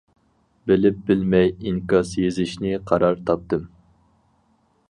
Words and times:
بىلىپ 0.71 1.03
بىلمەي 1.09 1.51
ئىنكاس 1.51 2.13
يېزىشنى 2.23 2.75
قارار 2.93 3.23
تاپتىم. 3.29 3.73